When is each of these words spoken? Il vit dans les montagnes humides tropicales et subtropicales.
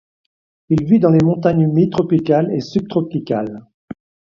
Il 0.69 0.83
vit 0.83 0.97
dans 0.97 1.11
les 1.11 1.23
montagnes 1.23 1.61
humides 1.61 1.91
tropicales 1.91 2.51
et 2.55 2.59
subtropicales. 2.59 3.67